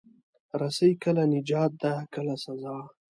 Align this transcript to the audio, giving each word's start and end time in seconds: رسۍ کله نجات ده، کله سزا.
رسۍ 0.59 0.91
کله 1.03 1.23
نجات 1.33 1.71
ده، 1.81 1.93
کله 2.13 2.33
سزا. 2.43 2.77